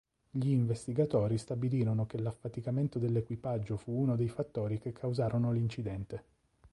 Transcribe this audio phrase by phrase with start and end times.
[0.31, 6.23] Gli investigatori stabilirono che l'affaticamento dell'equipaggio fu uno dei fattori che causarono l'incidente.